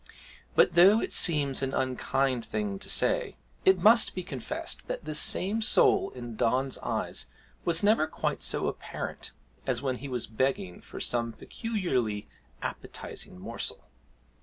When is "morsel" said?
13.37-13.91